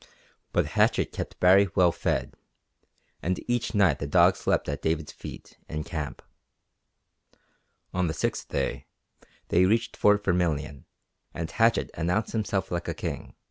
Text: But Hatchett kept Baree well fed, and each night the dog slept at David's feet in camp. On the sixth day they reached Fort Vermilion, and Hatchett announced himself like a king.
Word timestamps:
But 0.51 0.65
Hatchett 0.65 1.11
kept 1.11 1.39
Baree 1.39 1.67
well 1.75 1.91
fed, 1.91 2.33
and 3.21 3.39
each 3.47 3.75
night 3.75 3.99
the 3.99 4.07
dog 4.07 4.35
slept 4.35 4.67
at 4.67 4.81
David's 4.81 5.11
feet 5.11 5.59
in 5.69 5.83
camp. 5.83 6.23
On 7.93 8.07
the 8.07 8.13
sixth 8.15 8.47
day 8.47 8.87
they 9.49 9.65
reached 9.65 9.95
Fort 9.95 10.23
Vermilion, 10.23 10.85
and 11.35 11.51
Hatchett 11.51 11.91
announced 11.93 12.31
himself 12.31 12.71
like 12.71 12.87
a 12.87 12.95
king. 12.95 13.35